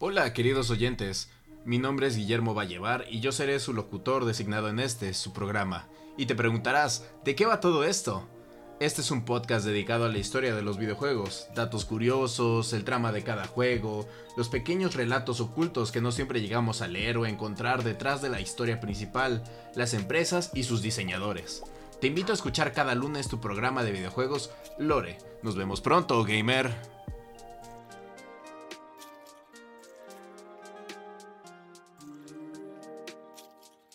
[0.00, 1.30] Hola, queridos oyentes.
[1.64, 5.86] Mi nombre es Guillermo Vallevar y yo seré su locutor designado en este, su programa.
[6.16, 8.28] Y te preguntarás, ¿de qué va todo esto?
[8.80, 13.12] Este es un podcast dedicado a la historia de los videojuegos, datos curiosos, el trama
[13.12, 17.84] de cada juego, los pequeños relatos ocultos que no siempre llegamos a leer o encontrar
[17.84, 19.44] detrás de la historia principal,
[19.76, 21.62] las empresas y sus diseñadores.
[22.00, 25.18] Te invito a escuchar cada lunes tu programa de videojuegos Lore.
[25.44, 26.93] Nos vemos pronto, gamer.